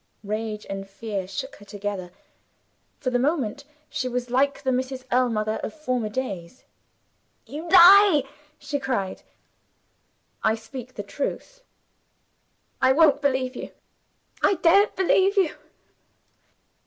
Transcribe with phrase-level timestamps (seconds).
[0.23, 2.09] Rage and fear shook her together.
[2.99, 5.03] For the moment she was like the Mrs.
[5.11, 6.63] Ellmother of former days.
[7.45, 8.23] "You lie!"
[8.57, 9.21] she cried.
[10.43, 11.61] "I speak the truth."
[12.81, 13.69] "I won't believe you!
[14.41, 15.53] I daren't believe you!"